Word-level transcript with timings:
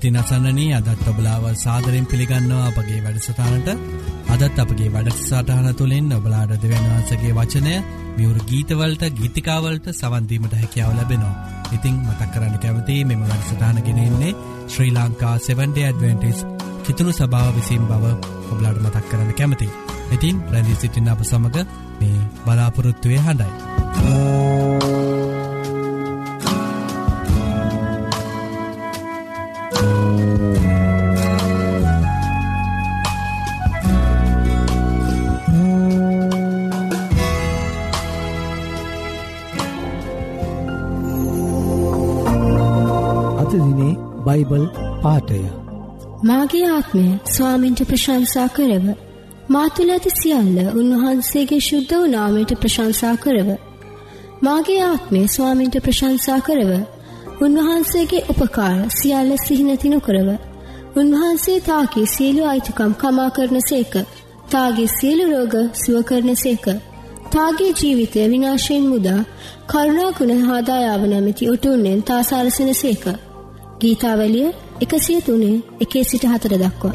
ඉතින් 0.00 0.16
අසන්නනී 0.16 0.72
අදත් 0.72 1.08
ඔබලාව 1.08 1.42
සාදරෙන් 1.56 2.06
පිළිගන්නවා 2.06 2.68
අපගේ 2.68 3.00
වැඩසටානට 3.04 3.68
අදත් 4.34 4.58
අපගේ 4.58 4.88
වැඩසටහන 4.88 5.66
තුළින් 5.74 6.08
ඔබලාඩ 6.10 6.54
දෙවන්වහන්සගේ 6.54 7.32
වචනය 7.32 7.74
මියවරු 8.16 8.46
ගීතවලට 8.48 9.04
ගීතිකාවලට 9.18 9.90
සවන්දීමට 9.92 10.54
හැකියාව 10.54 10.96
ලැබෙනවා. 10.96 11.34
ඉතිං 11.72 12.00
මතක් 12.06 12.30
කරන්න 12.32 12.56
කැමති 12.58 12.96
මෙම 13.04 13.26
වැඩසටානගෙනෙන්නේ 13.26 14.32
ශ්‍රී 14.68 14.96
ලංකා 14.96 15.36
7ඩ 15.40 15.78
ඇඩවෙන්ටිස් 15.82 16.40
කිතුුණු 16.82 17.12
සභාව 17.12 17.52
විසින් 17.54 17.84
බව 17.84 18.16
ඔබ්ලාඩ 18.48 18.80
මතක් 18.80 19.06
කරන්න 19.10 19.34
කැමති. 19.34 19.68
ඉතින් 20.12 20.40
රැදි 20.50 20.80
සිටින් 20.80 21.12
අප 21.12 21.22
සමඟ 21.22 21.60
මේ 22.00 22.26
බලාපොරොත්තුවය 22.42 23.20
හඬයි. 23.20 23.52
අදදිනේ 24.00 24.69
බයිබල් 44.50 44.64
පාටය 45.02 45.40
මාගේ 46.22 46.66
ආත්මය 46.68 47.04
ස්වාමින්ට 47.26 47.80
ප්‍රශංසා 47.82 48.48
කරව. 48.48 48.86
මාතුල 49.48 49.90
ඇති 49.90 50.10
සියල්ල 50.12 50.58
උන්වහන්සේගේ 50.74 51.60
ශුද්ධ 51.60 51.92
වූ 51.92 52.06
නාමයට 52.06 52.52
ප්‍රශංසා 52.54 53.14
කරව. 53.16 53.50
මාගේ 54.42 54.80
ආත්මය 54.82 55.22
ස්වාමින්ට 55.28 55.76
ප්‍රශංසා 55.78 56.40
කරව. 56.40 56.72
උන්වහන්සේගේ 57.40 58.26
උපකාර 58.28 58.78
සියල්ල 58.90 59.32
සිහිනති 59.46 59.88
නොකරව. 59.88 60.28
උන්වහන්සේ 60.96 61.58
තාගේ 61.60 62.06
සියලු 62.06 62.42
අයිතිකම් 62.44 62.92
කමා 62.94 63.30
කරන 63.30 63.58
සේක. 63.62 63.94
තාගේ 64.50 64.92
සියලු 64.98 65.24
රෝග 65.32 65.54
සුව 65.74 66.02
කරන 66.04 66.36
සේක. 66.36 66.66
තාගේ 67.32 67.72
ජීවිතය 67.72 68.28
විනාශයෙන් 68.28 68.84
මුදා 68.84 69.20
කරුණා 69.66 70.12
ගුණ 70.12 70.46
හාදායාව 70.46 71.02
නැමැති 71.06 71.50
උටුන්නෙන් 71.50 72.00
තා 72.02 72.22
සරසන 72.22 72.72
සේක. 72.74 73.04
ගීතාවලිය 73.82 74.48
එකසිය 74.84 75.20
තුනේ 75.26 75.56
එකේ 75.84 76.04
සිට 76.04 76.24
හතර 76.32 76.54
දක්වා. 76.62 76.94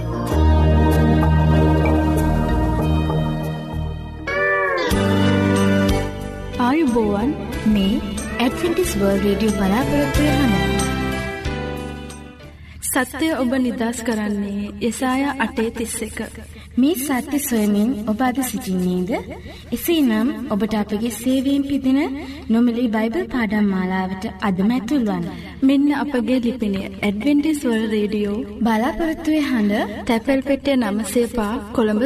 ආයුබෝවන් 6.67 7.36
මේ 7.73 7.94
ඇඩවෙන්ටිස් 8.40 8.95
වර්ල් 9.00 9.19
රේඩියෝ 9.25 9.57
බලාපොරොත්තුවය 9.59 10.31
හඬ. 10.31 10.75
සත්‍යය 12.97 13.33
ඔබ 13.35 13.51
නිදස් 13.57 14.00
කරන්නේ 14.03 14.72
යසාය 14.81 15.23
අටේ 15.38 15.72
තිස්ස 15.72 15.97
එක. 16.01 16.19
මේ 16.78 16.95
සත්‍ය 16.97 17.39
සොයමින් 17.39 17.89
ඔබ 18.07 18.22
අද 18.22 18.38
සිසිින්නේද? 18.41 19.11
එසේ 19.72 20.01
නම් 20.01 20.29
ඔබට 20.50 20.73
අපගේ 20.73 21.11
සේවීම් 21.13 21.63
පිදින 21.63 22.00
නොමලි 22.50 22.88
බයිබල් 22.88 23.25
පාඩම් 23.28 23.67
මාලාවට 23.67 24.29
අදමැතුල්වන්. 24.41 25.25
මෙන්න 25.61 25.89
අපගේ 25.95 26.39
ලිපිනේ 26.39 26.91
ඇඩවෙන්ටිස්වල් 27.00 27.81
රේඩියෝ 27.94 28.44
බලාපොරත්තුවය 28.61 29.41
හඬ 29.44 30.06
තැපැල් 30.06 30.41
පෙටිය 30.41 30.77
නමසේපා 30.77 31.53
කොළඹ 31.75 32.03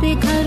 දුන්න. 0.00 0.39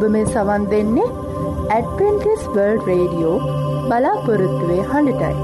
ඔබ 0.00 0.12
මේ 0.12 0.26
සවන් 0.26 0.62
දෙන්නේ 0.68 1.08
ඇඩවෙන්ටිස් 1.70 2.42
වර්ල්ඩ 2.52 2.86
රේඩියෝ 2.88 3.38
බලාපොරොත්තුවේ 3.88 4.84
හඬටයි. 4.90 5.34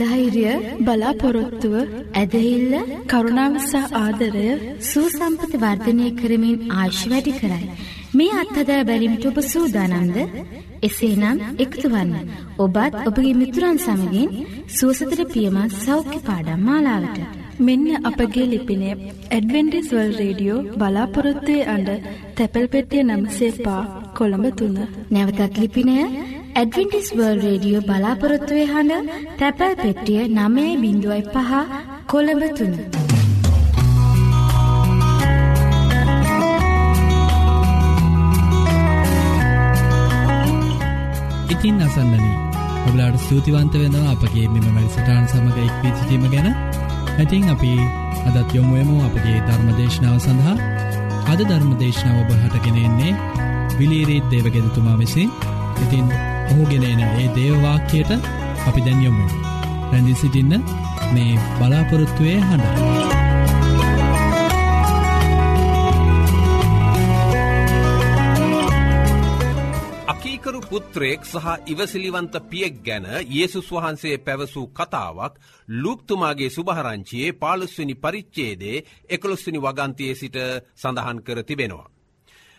ධෛර්ය 0.00 0.46
බලාපොරොත්තුව 0.80 1.74
ඇදහිල්ල 2.14 2.74
කරුණාවසා 3.06 3.86
ආදරය 4.00 4.48
සූසම්පත 4.90 5.52
වර්ධනය 5.64 6.08
කරමින් 6.20 6.56
ආශ් 6.78 7.02
වැඩි 7.12 7.38
කරයි. 7.40 7.66
මේ 8.14 8.36
අත්හදා 8.42 8.82
බැලිමිට 8.84 9.28
ඔබ 9.30 9.38
සූදානන්ද 9.46 10.16
එසේනම් 10.82 11.42
එකතුවන්න 11.58 12.12
ඔබත් 12.58 12.94
ඔබගේ 13.02 13.34
මිතුරන් 13.34 13.78
සමගින් 13.78 14.30
සුවසතර 14.68 15.20
පියමත් 15.26 15.76
සෞඛ්‍ය 15.78 16.18
පාඩම් 16.20 16.60
මාලාවට. 16.60 17.18
මෙන්න 17.60 17.88
අපගේ 18.04 18.46
ලිපිනේ 18.46 18.94
ඇඩවෙන්ඩිස්වල් 19.30 20.10
රේඩියෝ 20.20 20.64
බලාපොරොත්තුවේ 20.74 21.68
අඩ 21.74 21.88
තැපැල් 22.36 22.66
පෙටිය 22.68 23.02
නම්සේ 23.04 23.52
පා 23.64 23.82
කොළඹ 24.14 24.46
තුන්න. 24.58 24.76
නැවතත් 25.10 25.54
ලිපිනය 25.56 25.96
ඇඩවෙන්ටිස්වර්ල් 26.56 27.40
රේඩියෝ 27.40 27.82
බලාපොරොත්තුවේ 27.82 28.68
හඬ 28.72 29.10
තැපැල් 29.38 29.74
පෙටිය 29.76 30.22
නමේ 30.30 30.70
බිඳුවයි 30.78 31.24
පහ 31.28 31.50
කොළඹ 32.06 32.44
තුන්න. 32.58 32.95
ඉතින් 41.66 41.82
අසන්නනී. 41.82 42.34
ඔබලාට 42.86 43.16
ස්තුතිවන්ත 43.18 43.74
වෙනවා 43.74 44.10
අපගේ 44.12 44.46
මෙම 44.48 44.66
මැරිසටාන් 44.66 45.24
සමඟ 45.26 45.58
එක්වී 45.60 45.92
සිටීම 45.92 46.26
ගැන. 46.26 46.48
ඇතින් 47.18 47.48
අපි 47.50 47.70
අදත් 48.28 48.54
යොමුුවමු 48.54 49.02
අපගේ 49.02 49.38
ධර්මදේශනාව 49.40 50.18
සඳහා. 50.18 50.56
අද 51.26 51.40
ධර්මදේශනාව 51.42 52.22
ඔබ 52.22 52.30
හටගෙනෙන්නේ 52.36 53.12
විලීරීත් 53.78 54.30
දේවගෙදතුමා 54.30 54.98
විසින්. 54.98 55.32
ඉතින් 55.82 56.06
ඔහුගෙනන 56.50 57.02
ඒ 57.02 57.28
දේවවාක්‍යයට 57.36 58.12
අපි 58.66 58.80
දැන් 58.80 59.02
යොමු 59.02 59.26
රැඳි 59.90 60.14
සිටින්න 60.14 60.62
මේ 61.12 61.32
බලාපොරොත්තුවය 61.58 62.38
හඬ. 62.40 63.35
කීකරු 70.26 70.60
පුත්‍රයෙක් 70.60 71.22
සහ 71.22 71.46
ඉවසිලිවන්ත 71.64 72.34
පියෙක් 72.42 72.74
ගැන 72.82 73.04
යේසුස් 73.28 73.68
වහන්සේ 73.70 74.16
පැවසූ 74.18 74.66
කතාවක් 74.68 75.34
ලුක්තුමාගේ 75.74 76.50
සුභහරංචියයේ 76.50 77.34
පාලුස්වනි 77.34 77.94
පරිච්චේදේ 77.96 78.84
එකොළොස්වනි 79.08 79.58
වගන්තිය 79.58 80.12
සිට 80.12 80.36
සඳහන් 80.74 81.18
කර 81.22 81.38
තිබෙනවා. 81.42 81.90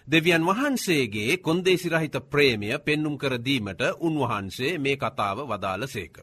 දෙවියන් 0.07 0.43
වහන්සේගේ 0.45 1.37
කොන්දේසිරහිත 1.39 2.15
ප්‍රේමය 2.25 2.69
පෙන්නුම් 2.79 3.15
කරදීමට 3.17 3.81
උන්වහන්සේ 3.99 4.71
මේ 4.77 4.95
කතාව 4.95 5.37
වදාළ 5.45 5.83
සේක. 5.87 6.15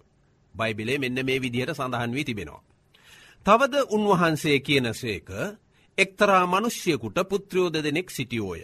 බයිබිලේ 0.55 0.99
මෙන්න 0.99 1.19
මේ 1.23 1.39
විදිහට 1.39 1.75
සඳහන් 1.75 2.13
වී 2.13 2.25
තිබෙනවා. 2.25 2.65
තවද 3.47 3.75
උන්වහන්සේ 3.91 4.59
කියන 4.61 4.89
සේක 4.95 5.29
එක්තරා 5.99 6.45
මනුෂ්‍යකුට 6.47 7.19
පුත්‍රයෝද 7.23 7.77
දෙනෙක් 7.77 8.09
සිටියෝය. 8.11 8.61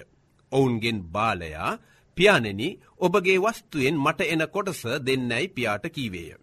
ඔවුන්ගෙන් 0.53 0.99
බාලයා 1.07 1.73
පියානෙන 2.17 2.61
ඔබගේ 2.99 3.39
වස්තුවෙන් 3.39 3.97
මට 3.97 4.21
එන 4.27 4.43
කොටස 4.49 4.83
දෙන්නැයි 5.07 5.49
පියාට 5.49 5.85
කීවේය. 5.89 6.39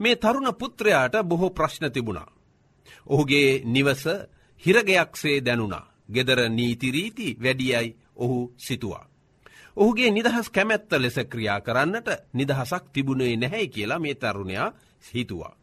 මේ 0.00 0.16
තරුණ 0.16 0.54
පුත්‍රයාට 0.54 1.14
බොහෝ 1.24 1.50
ප්‍රශ්න 1.50 1.92
තිබුණා. 1.92 2.30
ඔහුගේ 3.06 3.62
නිවස 3.66 4.04
හිරගයක්සේ 4.62 5.38
දැනුණා. 5.40 5.86
ගෙදර 6.12 6.40
නීතිරීති 6.48 7.36
වැඩියයි 7.42 7.96
ඔහු 8.16 8.38
සිතුවා. 8.56 9.08
ඔහුගේ 9.76 10.10
නිදහස් 10.10 10.50
කැමැත්ත 10.50 10.92
ලෙස 10.94 11.16
ක්‍රියා 11.28 11.60
කරන්නට 11.60 12.08
නිදහසක් 12.32 12.84
තිබුණේ 12.92 13.36
නැහැයි 13.36 13.68
කියලා 13.68 13.98
මේ 13.98 14.14
තරුණයා 14.14 14.72
හිතුවා. 15.04 15.54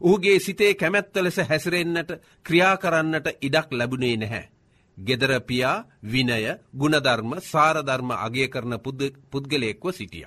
ඔහුගේ 0.00 0.38
සිතේ 0.38 0.74
කැමැත්ත 0.74 1.16
ලෙස 1.16 1.38
හැසිරෙන්න්නට 1.48 2.10
ක්‍රියා 2.42 2.76
කරන්නට 2.76 3.26
ඉඩක් 3.42 3.72
ලැබුණේ 3.72 4.16
නැහැ. 4.16 4.44
ගෙදරපියා 4.98 5.84
විනය 6.04 6.58
ගුණධර්ම 6.74 7.32
සාරධර්ම 7.42 8.10
අගය 8.16 8.48
කරන 8.48 8.74
පුද්ගලයෙක්ව 9.30 9.86
සිටිය. 9.92 10.26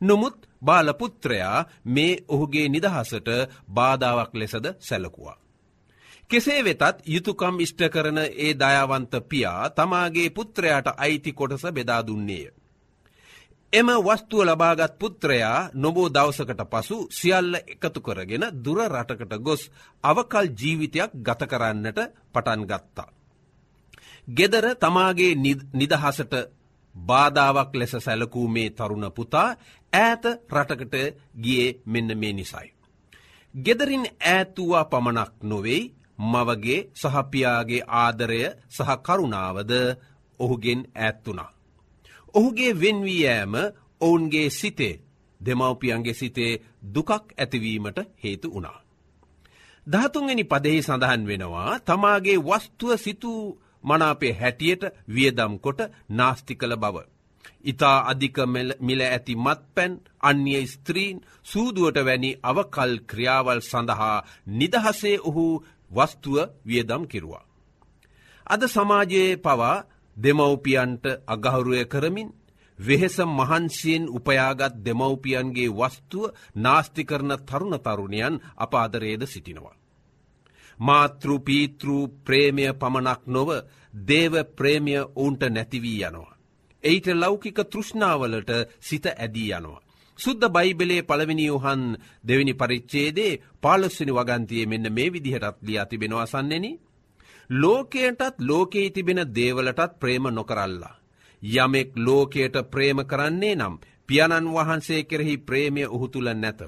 නොමුත් 0.00 0.36
බාලපුත්‍රයා 0.62 1.66
මේ 1.86 2.22
ඔහුගේ 2.28 2.68
නිදහසට 2.68 3.28
බාධාවක් 3.70 4.32
ලෙසද 4.34 4.66
සැලකුවා. 4.80 5.38
කෙසේ 6.30 6.60
වෙතත් 6.60 7.02
යුතුකම් 7.06 7.56
ඉෂ්ට 7.60 7.80
කරන 7.88 8.18
ඒ 8.18 8.52
දයාවන්ත 8.54 9.12
පියා 9.24 9.70
තමාගේ 9.70 10.30
පුත්‍රයාට 10.30 10.88
අයිති 10.96 11.32
කොටස 11.32 11.64
බෙදා 11.72 12.02
දුන්නේය. 12.02 12.46
එම 13.72 13.88
වස්තුව 13.98 14.42
ලබාගත් 14.42 14.92
පුත්‍රයා 14.96 15.68
නොබෝ 15.74 16.08
දවසකට 16.08 16.62
පසු 16.66 16.96
සියල්ල 17.10 17.54
එකතු 17.54 18.00
කරගෙන 18.00 18.44
දුර 18.56 18.78
රටකට 18.86 19.32
ගොස් 19.40 19.62
අවකල් 20.04 20.46
ජීවිතයක් 20.52 21.10
ගත 21.20 21.42
කරන්නට 21.44 21.98
පටන් 22.32 22.62
ගත්තා. 22.64 23.08
ගෙදර 24.28 24.66
තමාගේ 24.76 25.34
නිදහසට 25.72 26.34
බාධාවක් 26.94 27.72
ලෙස 27.74 27.94
සැලකූ 27.98 28.48
මේ 28.48 28.70
තරුණ 28.70 29.06
පුතා 29.12 29.48
ඈත 29.92 30.24
රටකට 30.50 30.94
ගියේ 31.36 31.78
මෙන්න 31.84 32.10
මේ 32.14 32.32
නිසයි. 32.32 32.68
ගෙදරින් 33.54 34.06
ඈතුවා 34.26 34.84
පමණක් 34.86 35.32
නොවෙයි 35.42 35.92
මවගේ 36.22 36.80
සහපියාගේ 36.94 37.86
ආදරය 37.94 38.40
සහ 38.68 38.90
කරුණාවද 38.98 39.72
ඔහුගෙන් 40.40 40.82
ඇත්තුනා. 40.96 41.50
ඔහුගේ 42.34 42.72
වෙන්වීයෑම 42.74 43.54
ඔවුන්ගේ 44.00 44.48
සිතේ 44.50 45.00
දෙමවපියන්ගේ 45.40 46.14
සිතේ 46.14 46.52
දුකක් 46.94 47.10
ඇතිවීමට 47.34 47.98
හේතු 48.22 48.48
වුණා. 48.50 48.78
දහතුන්ගනි 49.86 50.44
පදෙහි 50.44 50.82
සඳහන් 50.82 51.22
වෙනවා 51.26 51.80
තමාගේ 51.80 52.38
වස්තුව 52.40 52.90
සිතූ 52.96 53.42
මනාපේ 53.86 54.32
හැටියට 54.32 54.82
වියදම් 55.08 55.52
කොට 55.58 55.80
නාස්ති 56.10 56.54
කළ 56.54 56.76
බව. 56.76 56.96
ඉතා 57.62 57.98
අධික 58.06 58.36
මිල 58.80 59.00
ඇති 59.02 59.34
මත් 59.36 59.60
පැන් 59.74 59.92
අන්‍ය 60.20 60.54
ස්ත්‍රීන් 60.66 61.18
සූදුවට 61.46 61.98
වැනි 62.06 62.30
අවකල් 62.42 62.92
ක්‍රියාවල් 63.06 63.60
සඳහා 63.62 64.24
නිදහසේ 64.48 65.18
ඔහු 65.20 65.46
වස්තුව 65.90 66.36
වියදම් 66.64 67.02
කිරුවා. 67.06 67.44
අද 68.46 68.62
සමාජයේ 68.66 69.30
පවා 69.36 69.84
දෙමව්පියන්ට 70.16 71.04
අගහුරුවය 71.26 71.82
කරමින් 71.84 72.28
වෙහෙස 72.78 73.16
මහන්සියෙන් 73.28 74.04
උපයාගත් 74.08 74.74
දෙමව්පියන්ගේ 74.84 75.70
වස්තුව 75.70 76.32
නාස්ති 76.56 77.02
කරන 77.04 77.32
තරුණ 77.40 77.76
තරුණයන් 77.78 78.34
අප 78.56 78.72
අදරේද 78.76 79.22
සිටිනවා. 79.24 79.76
මාතෘ 80.78 81.28
පීතෘ 81.40 81.88
ප්‍රේමය 82.24 82.72
පමණක් 82.72 83.22
නොව 83.26 83.48
දේව 84.06 84.34
ප්‍රේමය 84.56 84.94
ඔවුන්ට 84.96 85.42
නැතිවී 85.46 86.02
යනවා. 86.02 86.36
එයිට 86.84 87.06
ලෞකික 87.14 87.58
තෘෂ්ණාවලට 87.64 88.50
සිත 88.80 89.06
ඇදී 89.08 89.52
යනවා. 89.52 89.84
සුද්ද 90.18 90.42
බයිබලේ 90.48 91.02
පළවෙනි 91.02 91.46
යුහන් 91.46 91.82
දෙවැනි 92.24 92.54
පරිච්චේදේ 92.54 93.40
පාලොස්වනි 93.60 94.12
වගන්තිය 94.12 94.66
මෙන්න 94.66 94.92
මේ 94.92 95.12
විදිහටත් 95.12 95.62
ලියා 95.62 95.86
තිබෙනවා 95.86 96.26
සන්නෙන. 96.26 96.66
ලෝකයටත් 97.50 98.40
ලෝකයේ 98.40 98.90
තිබෙන 98.90 99.20
දේවලටත් 99.34 99.98
ප්‍රේම 100.00 100.24
නොකරල්ලා. 100.28 100.96
යමෙක් 101.42 101.90
ලෝකයට 101.96 102.56
ප්‍රේම 102.70 102.98
කරන්නේ 103.04 103.54
නම් 103.54 103.74
පියණන් 104.08 104.52
වහන්සේ 104.54 105.02
කෙරෙහි 105.04 105.36
ප්‍රේමය 105.38 105.84
ඔහු 105.86 106.08
තුළ 106.08 106.28
නැත. 106.34 106.60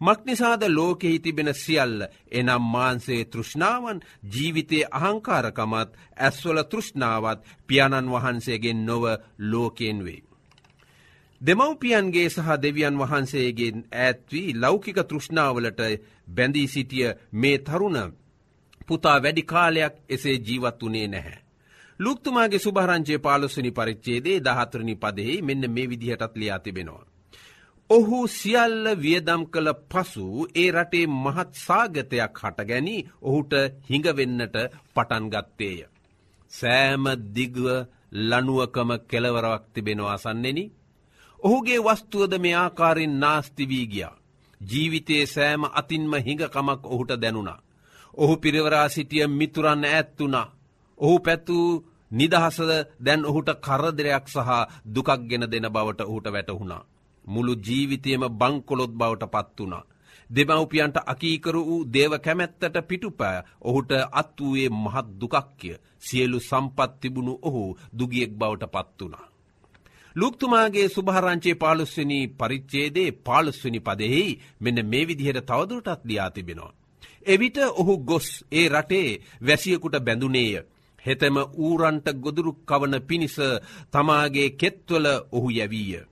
මක්නිසාද 0.00 0.62
ලෝකෙහි 0.68 1.18
තිබෙන 1.20 1.54
සියල්ල 1.54 2.06
එනම් 2.30 2.62
මාන්සේ 2.64 3.24
තෘෂ්ණාවන් 3.24 4.00
ජීවිතයේ 4.32 4.90
අහංකාරකමත් 4.92 5.90
ඇස්වල 6.18 6.62
තෘෂ්ණාවත් 6.64 7.40
පියාණන් 7.66 8.10
වහන්සේගෙන් 8.10 8.86
නොව 8.86 9.04
ලෝකයෙන් 9.40 10.04
වේ. 10.04 10.22
දෙමව්පියන්ගේ 11.40 12.28
සහ 12.28 12.48
දෙවියන් 12.62 12.98
වහන්සේගෙන් 12.98 13.76
ඇත්වී 13.96 14.54
ලෞකික 14.56 14.98
තෘෂ්ණාවලට 15.04 15.80
බැඳී 16.28 16.68
සිටිය 16.68 17.10
මේ 17.32 17.58
තරුණ 17.60 17.98
පුතා 18.86 19.18
වැඩි 19.22 19.42
කාලයක් 19.44 19.94
එසේ 20.08 20.36
ජීවත් 20.38 20.80
වනේ 20.82 21.08
නැහැ. 21.08 21.38
ලුක්තුමාගේ 22.00 22.58
සුභරංචය 22.58 23.18
පාලොස්සනි 23.18 23.70
පරිච්චේදේ 23.72 24.38
දහතරණි 24.40 24.94
පදෙහි 24.96 25.42
මෙන්න 25.42 25.70
මේ 25.70 25.88
විදිහටත් 25.88 26.36
ලියා 26.36 26.58
තිබෙනවා. 26.58 27.06
ඔහු 27.90 28.18
සියල්ල 28.30 28.86
වියදම් 28.96 29.42
කළ 29.46 29.68
පසු 29.90 30.24
ඒ 30.54 30.70
රටේ 30.72 31.06
මහත් 31.14 31.50
සාගතයක් 31.58 32.34
හටගැනි 32.38 32.96
ඔහුට 33.22 33.52
හිඟවෙන්නට 33.88 34.56
පටන්ගත්තේය. 34.94 35.78
සෑම 36.52 37.04
දිගව 37.34 37.64
ලනුවකම 38.22 38.90
කෙලවරවක් 39.06 39.62
තිබෙනවා 39.72 40.18
සන්නෙනි. 40.18 40.64
ඔහුගේ 41.40 41.80
වස්තුවද 41.80 42.32
මේ 42.38 42.56
ආකාරෙන් 42.56 43.14
නාස්තිවී 43.16 43.86
ගියා. 43.86 44.18
ජීවිතයේ 44.60 45.24
සෑම 45.26 45.62
අතින්ම 45.72 46.12
හිඟකමක් 46.18 46.82
ඔහුට 46.86 47.12
දැනුණා. 47.14 47.64
ඔහු 48.14 48.34
පිරිවරා 48.36 48.88
සිටිය 48.88 49.26
මිතුරන්න 49.30 49.84
ඇත්තුනා. 49.86 50.52
ඔහු 50.98 51.16
පැත්තුූ 51.20 51.82
නිදහසද 52.10 52.70
දැන් 53.00 53.22
ඔහුට 53.24 53.50
කරදරයක් 53.58 54.24
සහ 54.26 54.48
දුකක් 54.86 55.10
ගෙන 55.28 55.44
දෙන 55.46 55.66
බවට 55.68 56.00
ඔහුට 56.02 56.26
වැටහුණා. 56.28 56.84
මුළු 57.28 57.54
ජීවිතයම 57.58 58.22
බංකොලොත් 58.32 58.92
බවට 58.92 59.30
පත් 59.30 59.56
වුණා. 59.58 59.84
දෙමව්පියන්ට 60.30 60.96
අකීකරු 61.04 61.60
වූ 61.62 61.86
දේව 61.86 62.12
කැමැත්තට 62.18 62.76
පිටුපෑ 62.88 63.44
ඔහුට 63.62 63.90
අත් 64.12 64.36
වූයේ 64.40 64.74
මහත් 64.74 65.08
දුකක්ය 65.20 65.70
සියලු 66.00 66.38
සම්පත් 66.40 66.90
තිබුණු 67.00 67.34
ඔහු 67.42 67.64
දුගියෙක් 67.92 68.32
බවට 68.32 68.64
පත් 68.68 69.00
වුණා. 69.00 69.26
ලුක්තුමාගේ 70.16 70.88
සුභහරංචේ 70.88 71.54
පාලුස්වනි 71.54 72.18
පරිච්චේදේ 72.38 73.10
පාලුස්වනි 73.20 73.80
පදෙහි 73.80 74.38
මෙන්න 74.60 74.78
මේ 74.86 75.06
විදිහට 75.06 75.46
තවදුරටත් 75.46 76.02
ලියා 76.04 76.30
තිබෙනවා. 76.30 76.76
එවිට 77.24 77.58
ඔහු 77.72 77.94
ගොස් 78.00 78.28
ඒ 78.52 78.66
රටේ 78.68 79.08
වැසියකුට 79.42 79.96
බැඳුනේය. 80.00 80.52
හෙතම 81.04 81.36
ඌරන්ට 81.58 82.06
ගොදුරු 82.16 82.52
කවන 82.64 82.94
පිණිස 83.02 83.36
තමාගේ 83.92 84.48
කෙත්වල 84.52 85.06
ඔහු 85.32 85.48
යැවීය. 85.50 86.02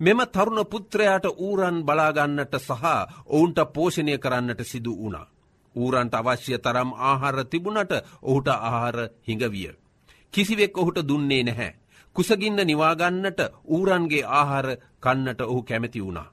මෙම 0.00 0.18
තරුණ 0.28 0.66
පුත්‍රයාට 0.66 1.26
ඌරන් 1.38 1.76
බලාගන්නට 1.82 2.54
සහ 2.58 2.84
ඔවුන්ට 3.26 3.58
පෝෂණය 3.68 4.18
කරන්නට 4.18 4.60
සිදු 4.62 4.92
වුණා. 4.94 5.30
ඌරන්ට 5.76 6.14
අවශ්‍ය 6.14 6.58
තරම් 6.58 6.90
ආහාර 7.00 7.44
තිබුණට 7.44 7.92
ඔහුට 8.22 8.48
ආහාර 8.48 8.98
හිඟවිය. 9.22 9.72
කිසිවෙක් 10.34 10.78
ඔහුට 10.78 10.98
දුන්නේ 11.00 11.42
නැහැ. 11.42 11.76
කුසගින්න 12.16 12.58
නිවාගන්නට 12.62 13.40
ඌරන්ගේ 13.66 14.24
ආහාර 14.30 14.68
කන්නට 15.00 15.40
ඔහු 15.42 15.62
කැමැති 15.62 16.00
වුණා. 16.00 16.32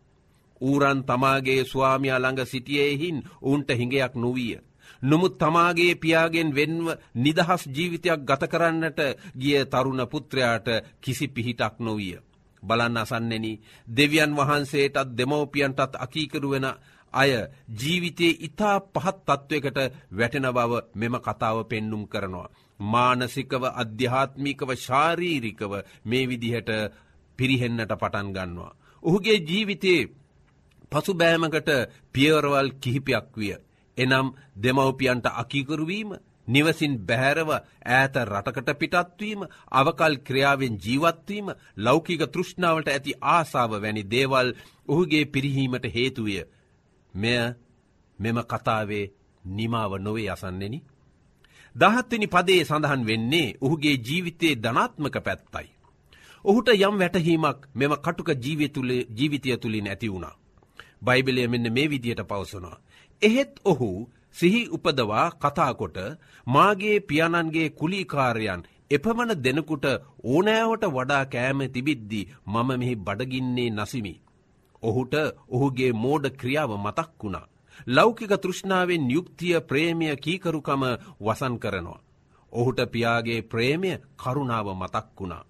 ඌරන් 0.62 1.04
තමාගේ 1.04 1.66
ස්වාමිය 1.66 2.14
ළඟ 2.14 2.46
සිටියයෙහින් 2.46 3.24
ඔවුන්ට 3.42 3.70
හිඟයක් 3.72 4.16
නොවිය. 4.16 4.58
නොමුත් 5.02 5.38
තමාගේ 5.38 5.96
පියාගෙන් 5.96 6.56
වෙන්ව 6.56 6.88
නිදහස් 7.16 7.64
ජීවිතයක් 7.68 8.22
ගත 8.22 8.44
කරන්නට 8.48 9.00
ගිය 9.38 9.66
තරුණ 9.66 10.08
පුත්‍රයාට 10.08 10.68
කිසි 11.02 11.28
පිහිටක් 11.28 11.80
නොවිය. 11.80 12.18
බලන්න 12.64 12.98
අසන්නෙන 12.98 13.46
දෙවියන් 13.88 14.32
වහන්සේටත් 14.34 15.12
දෙමවපියන්ටත් 15.12 15.94
අකීකරුවෙන 15.98 16.68
අය 17.14 17.32
ජීවිතයේ 17.76 18.40
ඉතා 18.42 18.78
පහත් 18.90 19.18
තත්ත්වයකට 19.28 19.80
වැටෙන 20.12 20.48
බව 20.50 20.72
මෙම 20.96 21.16
කතාව 21.20 21.58
පෙන්නුම් 21.66 22.04
කරනවා. 22.08 22.50
මානසිකව 22.80 23.64
අධ්‍යාත්මිකව 23.74 24.70
ශාරීරිකව 24.78 25.72
මේ 26.06 26.28
විදිහට 26.28 26.70
පිරිහෙන්නට 27.40 27.94
පටන් 27.94 28.30
ගන්නවා. 28.30 28.76
ඔහුගේ 29.04 29.38
ජීවිතයේ 29.42 30.10
පසුබෑමකට 30.92 31.70
පියවරවල් 32.14 32.70
කිහිපයක් 32.76 33.28
විය. 33.34 33.56
එනම් 33.98 34.28
දෙමවපියන්ට 34.56 35.26
අකීකරුවීම 35.34 36.10
නිවසින් 36.48 36.98
බැහැරව 37.00 37.50
ඈත 37.52 38.16
රටකට 38.24 38.70
පිටත්වීම 38.76 39.42
අවකල් 39.72 40.16
ක්‍රියාවෙන් 40.20 40.78
ජීවත්වීම 40.78 41.52
ලෞකික 41.78 42.22
තෘෂ්ණාවට 42.28 42.88
ඇති 42.88 43.18
ආසාාව 43.30 43.82
වැනි 43.82 44.04
දේවල් 44.06 44.54
ඔහුගේ 44.88 45.26
පිරිහීමට 45.28 45.86
හේතුවය. 45.88 46.36
මෙය 47.14 47.54
මෙම 48.20 48.38
කතාවේ 48.46 49.12
නිමාව 49.44 49.92
නොවේ 49.98 50.30
අසන්නෙන. 50.30 50.76
දහත්වනි 51.76 52.28
පදේ 52.28 52.64
සඳහන් 52.64 53.06
වෙන්නේ 53.06 53.56
ඔහුගේ 53.62 53.96
ජීවිතයේ 54.00 54.56
ධනාත්මක 54.58 55.16
පැත්තයි. 55.20 55.70
ඔහුට 56.46 56.70
යම් 56.70 56.96
වැටහීමක් 56.98 57.60
මෙම 57.74 57.94
කටුක 57.98 58.30
ජීවිතය 59.10 59.58
තුළින් 59.58 59.88
ඇති 59.88 60.12
වුණා. 60.12 60.36
බයිබලය 61.02 61.48
මෙන්න 61.48 61.74
මේ 61.74 61.90
විදියට 61.90 62.22
පවසනවා. 62.24 62.82
එහෙත් 63.22 63.54
ඔහු 63.64 64.10
සිහි 64.36 64.62
උපදවා 64.70 65.28
කතාකොට 65.38 65.98
මාගේ 66.48 66.98
පියාණන්ගේ 67.02 67.68
කුලිකාරයන් 67.72 68.62
එපමණ 68.92 69.44
දෙනකුට 69.44 69.86
ඕනෑවට 70.26 70.84
වඩා 70.90 71.24
කෑම 71.28 71.62
තිබිද්දි 71.70 72.22
මම 72.46 72.70
මෙහි 72.74 72.96
බඩගින්නේ 72.98 73.70
නසිමි. 73.72 74.14
ඔහුට 74.84 75.14
ඔහුගේ 75.50 75.92
මෝඩ 75.96 76.26
ක්‍රියාව 76.34 76.72
මතක් 76.78 77.10
වුණා. 77.20 77.50
ලෞකික 77.88 78.34
තෘෂ්ණාවෙන් 78.38 79.06
යුක්තිය 79.10 79.56
ප්‍රේමය 79.62 80.08
කීකරුකම 80.18 80.84
වසන් 81.20 81.56
කරනවා. 81.60 82.04
ඔහුට 82.54 82.80
පියාගේ 82.88 83.42
ප්‍රේමය 83.44 83.92
කරුණාව 84.18 84.68
මතක් 84.74 85.08
වුණා. 85.18 85.46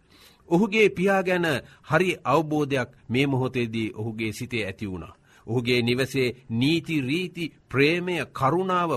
ඔහුගේ 0.49 0.89
පියා 0.89 1.23
ගැන 1.23 1.47
හරි 1.83 2.09
අවබෝධයක් 2.25 2.89
මේ 3.09 3.27
මොහොතේදී 3.27 3.93
ඔහුගේ 3.93 4.31
සිතේ 4.33 4.65
ඇති 4.65 4.91
වුණා. 4.91 5.13
ඔහුගේ 5.47 5.81
නිවසේ 5.81 6.35
නීති 6.51 7.01
රීති 7.01 7.51
ප්‍රේමය 7.69 8.15
කරුණාව 8.31 8.91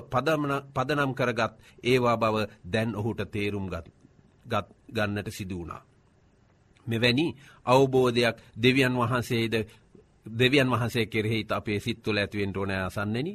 පදනම් 0.75 1.13
කරගත් 1.15 1.55
ඒවා 1.85 2.17
බව 2.17 2.37
දැන් 2.65 2.97
ඔහුට 2.97 3.21
තේරුම් 3.31 3.67
ගන්නට 4.91 5.29
සිදුවනා. 5.31 5.83
මෙවැනි 6.87 7.27
අවබෝධයක් 7.67 8.37
දෙවියන් 8.57 8.95
වහන්සේද 8.95 9.55
දෙවියන් 10.31 10.71
වහන්සේ 10.71 11.07
කෙරෙහිත් 11.07 11.53
අපේ 11.53 11.81
සිත්තුල 11.81 12.17
ඇතිවෙන්ට 12.17 12.57
ඕනෑ 12.57 12.83
අසන්නෙන. 12.83 13.29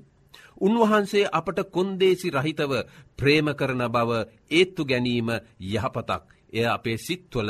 උන්වහන්සේ 0.60 1.30
අපට 1.32 1.60
කොන්දේසි 1.72 2.30
රහිතව 2.32 2.72
ප්‍රේම 3.18 3.48
කරන 3.56 3.84
බව 3.88 4.12
ඒත්තු 4.52 4.86
ගැනීම 4.86 5.30
යහපතක් 5.62 6.24
එය 6.54 6.66
අපේ 6.68 6.98
සිත්වල 6.98 7.50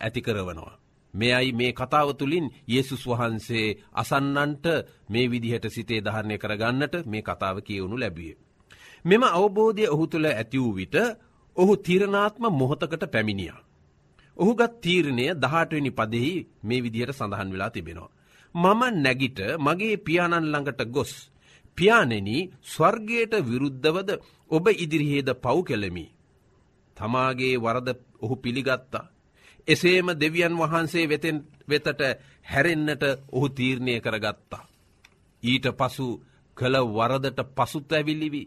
ඇතිකරවනවා. 0.00 0.78
මෙයයි 1.18 1.52
මේ 1.52 1.72
කතාව 1.72 2.08
තුළින් 2.12 2.46
යෙසුස් 2.66 3.02
වහන්සේ 3.06 3.76
අසන්නන්ට 3.94 4.66
මේ 5.08 5.26
විදිහට 5.26 5.64
සිතේ 5.68 6.00
ධාරණය 6.00 6.36
කරගන්නට 6.38 6.94
මේ 7.06 7.22
කතාව 7.22 7.56
කියවුණු 7.60 7.96
ලැබිය. 7.96 8.34
මෙම 9.04 9.22
අවබෝධය 9.30 9.84
ඔහු 9.86 10.04
තුළ 10.06 10.26
ඇති 10.28 10.58
වූ 10.58 10.74
විට 10.74 10.96
ඔහු 11.56 11.72
තිරණාත්ම 11.78 12.44
මොහොතකට 12.50 13.02
පැමිණිය. 13.06 13.56
ඔහුගත් 14.36 14.72
තීරණය 14.80 15.26
දහටවෙනි 15.34 15.90
පදෙහි 15.92 16.34
මේ 16.62 16.82
විදිහට 16.84 17.12
සඳහන් 17.12 17.50
වෙලා 17.52 17.70
තිබෙනවා. 17.70 18.14
මම 18.54 18.82
නැගිට 18.96 19.38
මගේ 19.58 19.96
පියාණන් 19.98 20.46
ළඟට 20.46 20.80
ගොස්. 20.86 21.12
පියානෙන 21.78 22.28
ස්වර්ගයට 22.64 23.32
විරුද්ධවද 23.42 24.10
ඔබ 24.50 24.64
ඉදිරිහේද 24.74 25.28
පව් 25.36 25.56
කෙලමි. 25.64 26.06
තමාගේ 26.96 27.54
වරද 27.56 27.88
ඔහු 28.20 28.34
පිළිගත්තා. 28.36 29.10
එසේම 29.68 30.08
දෙවියන් 30.14 30.54
වහන්සේ 30.56 31.06
වෙතෙන් 31.06 31.38
වෙතට 31.68 32.00
හැරෙන්න්නට 32.44 33.02
ඔහු 33.32 33.48
තීරණය 33.50 34.00
කරගත්තා. 34.00 34.68
ඊට 35.42 35.66
පසු 35.72 36.06
කළ 36.56 36.76
වරදට 36.88 37.40
පසුත් 37.56 37.92
ඇවිල්ලිවි 37.92 38.42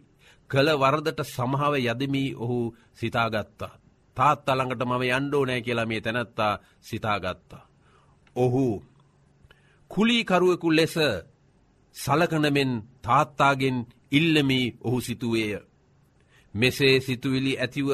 කළ 0.49 0.69
වරදට 0.75 1.19
සමහාව 1.25 1.73
යදමී 1.81 2.35
ඔහු 2.35 2.59
සිතාගත්තා. 2.93 3.77
තාත් 4.17 4.49
අළඟට 4.49 4.81
මම 4.81 5.03
යන්ඩෝ 5.09 5.43
නෑ 5.45 5.61
කියලා 5.61 5.85
මේ 5.85 6.01
තැනැත්තා 6.01 6.53
සිතාගත්තා. 6.81 7.67
ඔහු 8.35 8.65
කුලීකරුවෙකු 9.91 10.69
ලෙස 10.71 10.95
සලකනමෙන් 11.95 12.71
තාත්තාගෙන් 13.01 13.77
ඉල්ලමී 14.11 14.65
ඔහු 14.81 15.01
සිතුවේය. 15.01 15.59
මෙසේ 16.53 17.00
සිතුවිලි 17.00 17.53
ඇතිව 17.57 17.87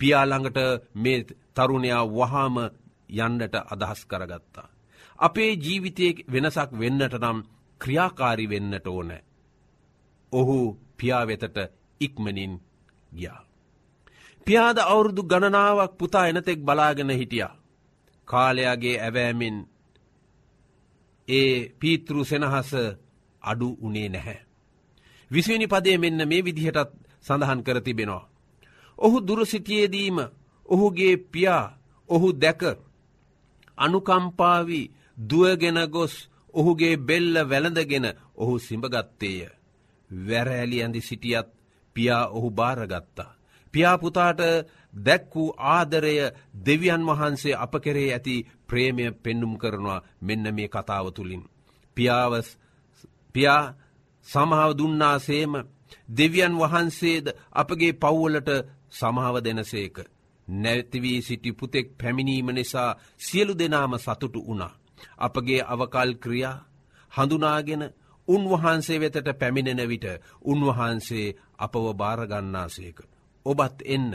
පියාළඟට 0.00 0.58
මේ 0.94 1.26
තරුණයා 1.54 2.04
වහාම 2.08 2.56
යන්නට 3.18 3.54
අදහස් 3.66 4.00
කරගත්තා. 4.06 4.68
අපේ 5.18 5.52
ජීවිතය 5.56 6.08
වෙනසක් 6.32 6.70
වෙන්නට 6.72 7.14
නම් 7.14 7.38
ක්‍රියාකාරි 7.80 8.46
වෙන්නට 8.48 8.86
ඕනෑ. 8.86 9.22
ඔහු 10.32 10.58
පියාවෙතට 10.96 11.58
ඉක්මනින් 12.00 12.54
ගියා. 13.12 13.40
පියාද 14.46 14.78
අවුරුදු 14.82 15.22
ගණනාවක් 15.22 15.92
පුතා 15.98 16.26
එනතෙක් 16.26 16.60
බලාගෙන 16.60 17.10
හිටියා. 17.10 17.58
කාලයාගේ 18.28 18.96
ඇවෑමෙන් 19.00 19.56
ඒ 21.28 21.52
පීතෘ 21.80 22.24
සෙනහස 22.24 22.70
අඩු 23.42 23.68
උනේ 23.80 24.08
නැහැ. 24.08 24.40
විසිනි 25.30 25.66
පදය 25.66 25.98
මෙන්න 25.98 26.28
මේ 26.28 26.44
විදිහටත් 26.44 27.07
සඳහන් 27.24 27.60
කර 27.62 27.78
තිබෙනවා. 27.80 28.28
ඔහු 28.98 29.16
දුරසිටියේදීම 29.20 30.18
ඔහුගේ 30.68 31.16
පියා 31.26 31.64
ඔහු 32.08 32.28
දැක 32.34 32.62
අනුකම්පාවි 33.78 34.80
දුවගෙන 35.20 35.78
ගොස් 35.88 36.14
ඔහුගේ 36.54 36.96
බෙල්ල 36.98 37.34
වැළඳගෙන 37.50 38.06
ඔහු 38.36 38.54
සිඹගත්තේය. 38.58 39.48
වැරෑලි 40.10 40.82
ඇඳි 40.82 41.00
සිටියත් 41.00 41.48
පියා 41.96 42.24
ඔහු 42.28 42.48
භාරගත්තා. 42.50 43.36
පියාපුතාට 43.74 44.40
දැක් 44.96 45.34
වූ 45.34 45.54
ආදරය 45.68 46.14
දෙවියන් 46.66 47.02
වහන්සේ 47.06 47.54
අප 47.54 47.72
කෙරේ 47.80 48.12
ඇති 48.12 48.46
ප්‍රේමය 48.68 49.04
පෙන්නුම් 49.14 49.54
කරනවා 49.58 50.04
මෙන්න 50.20 50.54
මේ 50.54 50.68
කතාව 50.68 51.06
තුළින්. 51.12 51.44
පියාවස් 51.96 52.48
පියා 53.34 53.74
සමාව 54.26 54.70
දුන්නාසේම 54.78 55.52
දෙවියන් 56.08 56.54
වහන්සේද 56.54 57.26
අපගේ 57.52 57.92
පව්වලට 57.94 58.50
සමාව 58.90 59.36
දෙනසේක. 59.38 59.96
නැතිවී 60.48 61.22
සිටි 61.22 61.52
පුතෙක් 61.52 61.86
පැමිණීම 61.98 62.48
නිසා 62.48 62.96
සියලු 63.18 63.54
දෙනාම 63.54 63.92
සතුටු 63.96 64.40
වුණා. 64.40 64.78
අපගේ 65.18 65.62
අවකල් 65.64 66.12
ක්‍රියා 66.14 66.64
හඳුනාගෙන 67.12 67.82
උන්වහන්සේ 68.28 69.00
වෙතට 69.00 69.28
පැමිණෙන 69.38 69.88
විට 69.88 70.06
උන්වහන්සේ 70.42 71.36
අපව 71.58 71.84
භාරගන්නාසේක. 71.94 72.98
ඔබත් 73.46 73.78
එන්න. 73.86 74.12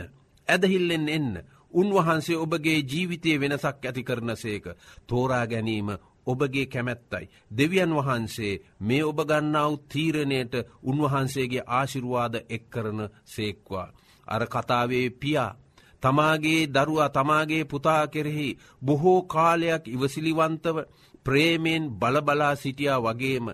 ඇදහිල්ලෙන් 0.48 1.08
එන්න. 1.08 1.32
උන්වහන්සේ 1.72 2.36
ඔබගේ 2.36 2.78
ජීවිතය 2.82 3.40
වෙනසක් 3.40 3.84
ඇති 3.84 4.02
කරන 4.02 4.36
සේක. 4.36 4.64
තෝරා 5.06 5.46
ගැනීම 5.46 5.88
ඔබගේ 6.26 6.66
කැමැත්තයි. 6.66 7.30
දෙවියන් 7.50 7.92
වහන්සේ 7.92 8.60
මේ 8.80 9.04
ඔබ 9.04 9.18
ගන්නාව 9.22 9.72
තීරණයට 9.88 10.54
උන්වහන්සේගේ 10.82 11.66
ආශිරුවාද 11.68 12.34
එක් 12.48 12.64
කරන 12.70 13.00
සේක්වා. 13.26 13.88
අර 14.26 14.42
කතාවේ 14.46 15.08
පියා. 15.12 15.56
තමාගේ 16.02 16.62
දරුවා 16.68 17.10
තමාගේ 17.10 17.64
පුතා 17.66 18.04
කෙරෙහි 18.06 18.48
බොහෝ 18.82 19.20
කාලයක් 19.24 19.84
ඉවසිලිවන්තව 19.88 20.76
ප්‍රේමයෙන් 21.24 21.84
බලබලා 21.92 22.54
සිටියා 22.54 23.00
වගේම 23.00 23.46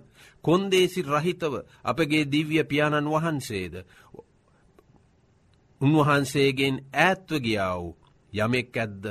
කොන්දේසි 0.45 1.01
රහිතව 1.05 1.55
අපගේ 1.85 2.25
දිව්‍ය 2.27 2.65
පියාණන් 2.65 3.11
වහන්සේද 3.11 3.75
උන්වහන්සේගෙන් 5.81 6.77
ඈත්ව 6.97 7.31
ගියා 7.39 7.75
වූ 7.77 7.97
යමෙක් 8.33 8.77
ඇද්ද 8.77 9.05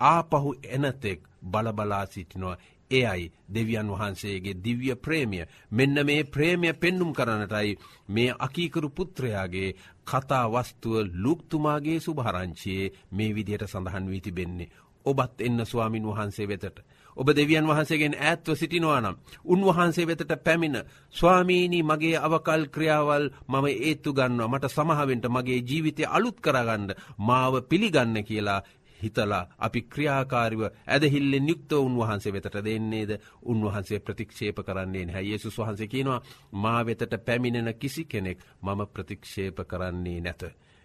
ආපහු 0.00 0.50
එනතෙක් 0.68 1.20
බලබලා 1.46 2.06
සිටිනවා 2.06 2.56
එයයි 2.90 3.32
දෙවියන් 3.48 3.88
වහන්සේගේ 3.88 4.54
දිව්‍ය 4.56 4.94
ප්‍රේමිය 4.96 5.44
මෙන්න 5.70 5.96
මේ 6.02 6.24
ප්‍රේමය 6.26 6.72
පෙන්නුම් 6.74 7.12
කරනටයි 7.12 7.78
මේ 8.08 8.34
අකීකරු 8.38 8.90
පුත්‍රයාගේ 8.90 9.76
කතා 10.04 10.46
වස්තුව 10.48 10.94
ලුක්තුමාගේ 11.14 12.00
සුභහරංචියයේ 12.00 12.92
මේ 13.10 13.34
විදියට 13.34 13.66
සඳහන් 13.66 14.06
වී 14.06 14.20
තිබෙන්නේ. 14.20 14.70
ඔබත් 15.06 15.40
එන්න 15.40 15.60
ස්වාමින් 15.62 16.04
වහන්සේ 16.04 16.46
වෙතට. 16.46 16.78
ඔබ 17.16 17.28
දෙවියන් 17.28 17.66
වහන්සේගෙන් 17.66 18.14
ඇත්ව 18.20 18.54
සිටිනවා 18.54 19.00
නම්. 19.00 19.16
උන්වහන්සේ 19.44 20.06
වෙතට 20.06 20.32
පැමිණ 20.44 20.82
ස්වාමීණී 21.14 21.82
මගේ 21.82 22.16
අවකල් 22.18 22.62
ක්‍රියාවල් 22.68 23.24
මම 23.48 23.66
ඒත්තු 23.66 24.12
ගන්න 24.12 24.42
මට 24.44 24.64
සමහාවෙන්ට 24.68 25.26
මගේ 25.28 25.60
ජීවිතය 25.60 26.04
අලුත් 26.06 26.38
කරගන්න 26.40 26.94
මාව 27.18 27.54
පිළිගන්න 27.62 28.24
කියලා 28.24 28.60
හිතලා 29.02 29.42
අපි 29.58 29.82
ක්‍රියාකාරිව 29.84 30.62
ඇදහිල්ලෙන් 30.64 31.48
යුක්ත 31.48 31.72
උන්වහන්සේ 31.74 32.32
වෙතට 32.32 32.58
දෙන්නේද 32.64 33.10
උන්වහන්සේ 33.44 34.00
ප්‍රතික්ෂේප 34.00 34.58
කරන්නේ 34.60 35.04
නැහැ. 35.04 35.24
යේසුස් 35.24 35.58
වහන්සේ 35.58 35.88
කියනවා 35.88 36.20
මා 36.54 36.80
වෙතට 36.82 37.16
පැමිණෙන 37.20 37.74
කිසි 37.76 38.04
කෙනෙක් 38.06 38.38
මම 38.62 38.80
ප්‍රතික්ෂේප 38.88 39.58
කරන්නේ 39.66 40.20
නැත. 40.20 40.42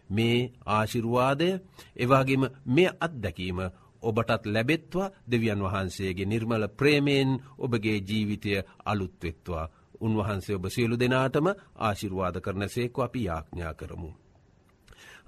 මේ 0.10 0.52
ආශිරුවාදය 0.68 1.50
එවාගේම 1.98 2.44
මේ 2.68 2.90
අත්දැකීම 3.00 3.60
ඔබටත් 4.04 4.46
ලැබෙත්වා 4.48 5.12
දෙවියන් 5.32 5.62
වහන්සේගේ 5.62 6.26
නිර්මල 6.26 6.68
ප්‍රේමයෙන් 6.70 7.32
ඔබගේ 7.60 7.98
ජීවිතය 8.00 8.52
අලුත්වෙත්වා. 8.86 9.70
උන්වහන්සේ 10.02 10.56
ඔබ 10.56 10.66
සියලු 10.68 10.96
දෙනාටම 10.96 11.48
ආශිර්වාද 11.80 12.42
කරන 12.42 12.70
සේකු 12.70 13.02
අපි 13.02 13.24
යාඥා 13.24 13.74
කරමු. 13.74 14.12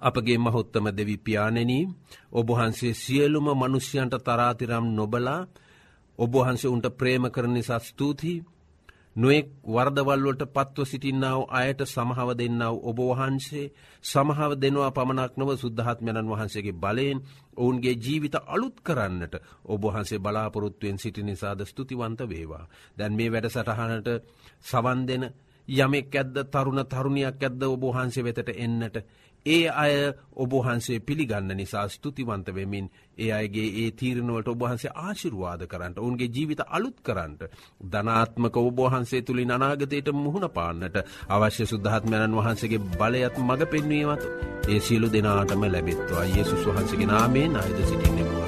අපගේ 0.04 0.40
මහොත්තම 0.40 0.86
දෙවිපාණනී 0.92 1.84
ඔබහන්සේ 2.34 2.94
සියලුම 2.96 3.48
මනුෂ්‍යයන්ට 3.54 4.16
තරාතිරම් 4.22 4.86
නොබලා 4.92 5.42
ඔබහන්සේ 6.20 6.70
උන්ට 6.70 6.88
ප්‍රේම 6.92 7.24
කරන 7.28 7.54
නිසා 7.54 7.82
ස්තුතියි 7.82 8.44
නොෙක් 9.16 9.48
වර්දවල්වලට 9.66 10.44
පත්ව 10.48 10.86
සිටින්නාව 10.86 11.42
අයට 11.52 11.82
සමහව 11.86 12.30
දෙන්නාව 12.34 12.76
ඔබ 12.82 12.98
වහන්සේ 13.02 13.72
සමහව 14.04 14.52
දෙනවා 14.56 14.92
පමණක් 14.92 15.34
නොව 15.38 15.50
සුද්ධහත්මයණන් 15.56 16.32
වහන්සේගේ 16.32 16.74
බලයෙන් 16.76 17.20
ඔවුන්ගේ 17.58 17.96
ජීවිත 17.96 18.36
අලුත් 18.46 18.78
කරන්නට 18.82 19.34
ඔබහන්සේ 19.66 20.20
බලාපොරොත්තුවෙන් 20.20 20.98
සිටි 20.98 21.22
නිසාද 21.22 21.62
ස්තුතිවන්ත 21.64 22.20
වේවා. 22.24 22.66
දැන් 22.98 23.14
මේ 23.14 23.30
වැඩ 23.30 23.48
සටහනට 23.48 24.10
සවන් 24.62 25.00
දෙන 25.04 25.24
යමෙක් 25.68 26.14
ඇද්ද 26.14 26.36
තරුණ 26.46 26.82
තරුණයක් 26.86 27.38
ඇද්ද 27.40 27.62
ඔබහන්සේ 27.66 28.24
වෙතට 28.24 28.50
එන්නට 28.56 28.98
ඒ 29.46 29.70
අය 29.76 29.94
ඔබහන්සේ 30.36 31.00
පිළිගන්න 31.02 31.52
නිසා 31.54 31.88
ස්තුතිවන්ත 31.90 32.48
වෙමින් 32.50 32.86
ඒ 33.18 33.32
අයගේ 33.32 33.68
ඒ 33.78 33.90
තීරණුවට 33.94 34.48
ඔබහන්සේ 34.48 34.92
ආශිරවාද 34.98 35.66
කරන්නට 35.68 35.98
ඔවුන්ගේ 35.98 36.30
ජීවිත 36.30 36.62
අලුත් 36.68 36.98
කරන්නට 37.02 37.42
ධනාත්මක 37.88 38.58
ඔබහන්සේ 38.60 39.22
තුළින් 39.22 39.52
අනාගතයට 39.52 40.14
මුහුණ 40.16 40.50
පාන්නට 40.50 40.96
අවශ්‍ය 41.30 41.66
සුද්ධාත්මයණන් 41.66 42.38
වහන්සේගේ 42.38 42.86
බලයත් 42.94 43.36
මඟ 43.40 43.68
පෙන්වීමත් 43.68 44.24
ඒ 44.68 44.80
සියලු 44.82 45.08
දෙනාටම 45.10 45.64
ලැබෙත්වා. 45.66 46.24
යේසුස් 46.28 46.66
වහන්සගේ 46.66 47.08
නාමේ 47.08 47.48
අයද 47.58 47.78
සිටින්නෙමුව 47.84 48.43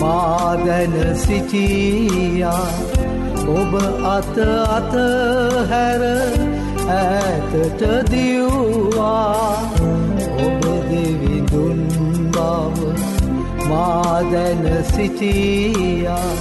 මාදැන 0.00 0.94
සිටියා. 1.16 2.68
ඔබ 3.56 3.72
අත 4.14 4.38
අත 4.76 4.94
හැර 5.70 6.02
ඇතට 6.98 7.82
දිව්වා. 8.10 9.52
ඔබ 10.46 10.62
දෙවිදුන් 10.90 11.80
බව 12.34 12.78
මාදැන 13.68 14.64
සිටියා. 14.94 16.32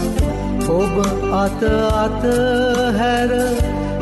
ඔබ 0.69 0.95
අත 1.43 1.63
අත 2.03 2.23
හැර 2.99 3.31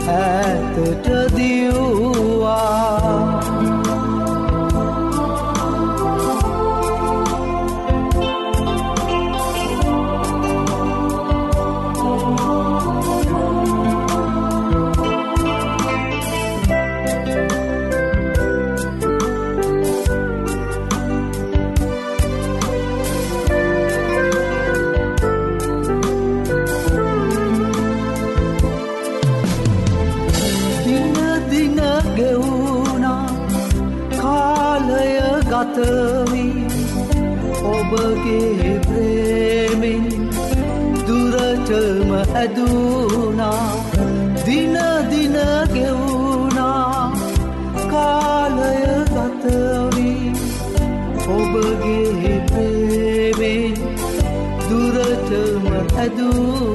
ඇතට 0.08 1.08
දියවා 1.36 2.94
ගතවී 35.74 36.66
ඔබගේ 37.68 38.74
ප්‍රේමෙන් 38.82 40.04
දුරටම 41.08 42.12
ඇදුනා 42.36 43.72
දිනදින 44.46 45.38
ගෙවුනා 45.74 47.12
කාලය 47.88 48.78
ගතවී 49.10 50.34
ඔබගේ 51.32 52.38
ප්‍රේමෙන් 52.48 53.76
දුරටම 54.62 55.68
ඇදුනා 55.98 56.73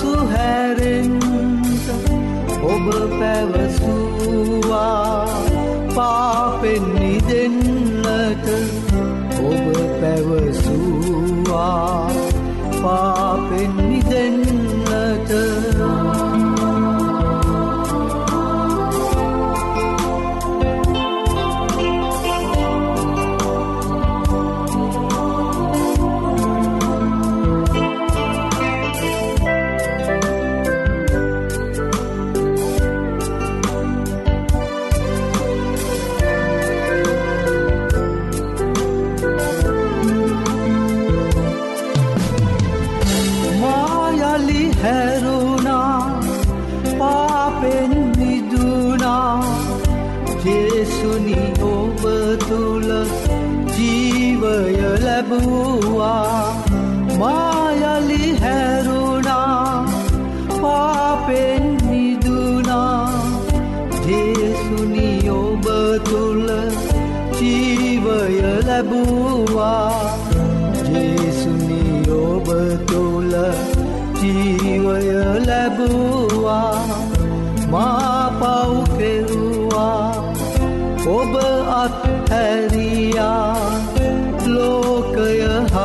आंसू 0.00 0.12
है 0.28 0.74
रिन 0.74 1.19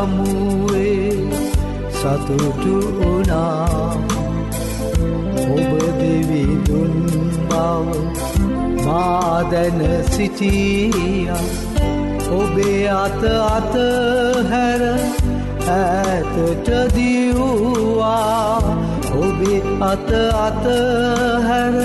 හමුවේ 0.06 1.14
සතුටු 1.92 2.76
වනා 2.98 3.94
ඔබ 5.46 5.72
දෙවිදුන් 6.00 6.94
බව 7.50 7.88
මාදැන 8.86 9.80
සිටිය. 10.12 11.30
ඔබේ 12.32 12.84
අත 12.96 13.24
අත 13.48 13.74
හැර 14.52 14.84
ඇතට 15.72 16.70
දියවා 16.96 18.60
ඔබේ 19.22 19.62
අත 19.84 20.12
අත 20.40 20.66
හැර 21.48 21.76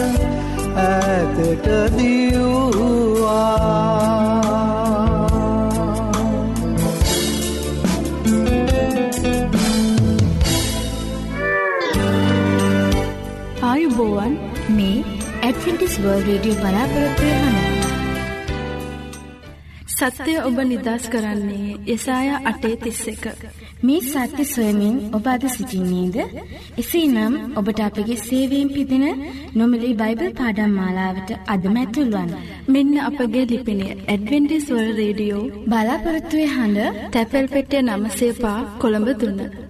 ඇතට 0.86 1.66
දියවා 1.96 3.60
ආයුබෝවන් 14.00 14.34
මේ 14.76 15.04
ඇඩ්වෙන්ටිස් 15.42 15.94
වර්ල් 16.02 16.22
රේඩියෝ 16.26 16.60
බලාපොරොත්තුවය 16.60 17.32
හන. 17.36 17.56
සත්‍යය 19.94 20.36
ඔබ 20.40 20.58
නිදස් 20.62 21.04
කරන්නේ 21.12 21.74
යසාය 21.94 22.28
අටේ 22.50 22.76
තිස්ස 22.76 23.02
එක. 23.12 23.24
මේ 23.82 24.00
සත්‍ය 24.04 24.44
සොයමින් 24.46 24.96
ඔබ 25.16 25.26
අද 25.26 25.44
සිසිින්නේද. 25.48 26.16
එසේ 26.82 27.06
නම් 27.06 27.34
ඔබට 27.58 27.80
අපගේ 27.80 28.18
සේවීම් 28.18 28.68
පිදින 28.74 29.06
නොමලි 29.54 29.90
බයිබල් 29.94 30.30
පාඩම් 30.34 30.72
මාලාවට 30.78 31.30
අදමැතුල්වන්. 31.54 32.30
මෙන්න 32.68 32.94
අපගේ 33.00 33.48
ලිපිනේ 33.50 33.98
ඇඩවෙන්ටිස්වල් 34.06 34.88
රේඩියෝ 35.00 35.50
බලාපොරොත්තුවය 35.66 36.46
හඬ 36.54 37.10
තැපැල් 37.12 37.52
පෙටිය 37.54 37.82
නමසේපා 37.82 38.58
කොළඹ 38.80 39.10
දුන්න. 39.20 39.69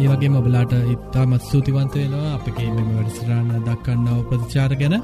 ඒවගේ 0.00 0.30
මොබලාට 0.30 0.72
ඉත්තාමත් 0.86 1.44
සූතිවන්ත 1.44 1.94
වෙනවා 1.96 2.34
අපගේ 2.34 2.70
මෙම 2.70 2.90
වැඩසටාන 2.92 3.48
දක්කන්නව 3.60 4.20
ප්‍රතිචාර 4.28 4.72
ගැන. 4.76 4.96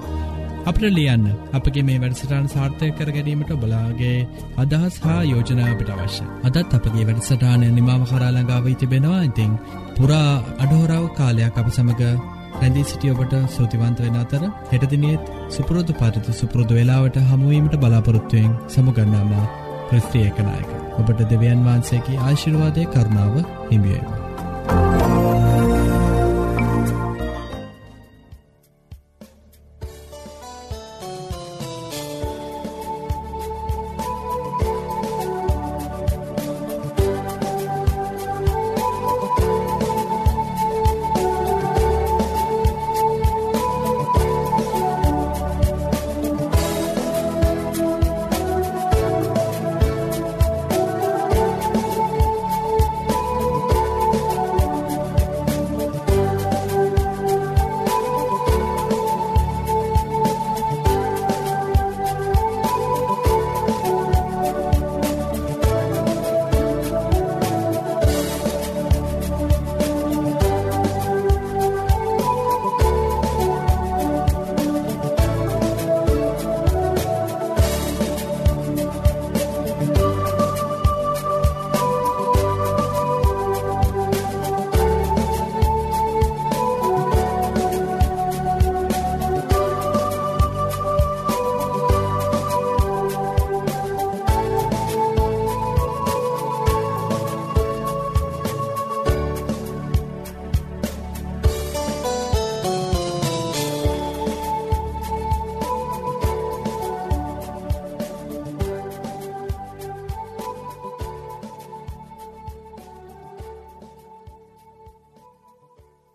අපට 0.66 0.84
ලියන්න 0.90 1.26
අපගේ 1.52 1.82
මේ 1.82 1.98
වැඩසටාන් 1.98 2.46
සාර්ථය 2.48 2.88
කර 2.92 3.10
ගැනීමට 3.10 3.52
බලාගේ 3.56 4.16
අදහස් 4.56 4.96
හා 5.00 5.20
යෝජනාවට 5.24 5.90
අවශ්‍ය. 5.94 6.24
අදත් 6.44 6.74
අපගේ 6.74 7.04
වැඩසටානය 7.04 7.68
නිමාව 7.70 8.02
කරාලඟාව 8.06 8.66
තිබෙනවා. 8.74 9.20
ඉතිං 9.24 9.52
පුරා 9.96 10.32
අඩහෝරාව 10.58 11.06
කාලයක් 11.14 11.56
අප 11.56 11.70
සමඟ 11.70 12.02
රැඳී 12.54 12.84
සිටිය 12.84 13.12
ඔබට 13.12 13.34
සූතිවන්ත 13.48 13.98
වෙන 14.00 14.16
අතර 14.16 14.44
හෙටදිනියත් 14.72 15.32
සුපුරෝධ 15.50 15.94
පරිතු 15.94 16.32
සුපුරුදු 16.32 16.74
වෙලාවට 16.74 17.22
හමුවීමට 17.24 17.78
බලාපොරොත්තුවයෙන් 17.78 18.52
සමුගන්නාම 18.68 19.32
ප්‍රස්ත්‍රියකනායක 19.88 20.70
ඔබට 20.98 21.26
දෙවියන් 21.26 21.66
වහන්සේගේ 21.66 22.22
ආශිර්වාදය 22.22 22.86
කරුණාව 22.88 23.36
හිමියේවා. 23.70 24.25